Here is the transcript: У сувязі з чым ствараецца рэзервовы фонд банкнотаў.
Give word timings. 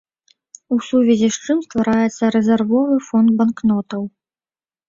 У 0.75 0.77
сувязі 0.87 1.29
з 1.35 1.43
чым 1.45 1.57
ствараецца 1.67 2.31
рэзервовы 2.39 2.97
фонд 3.11 3.29
банкнотаў. 3.43 4.01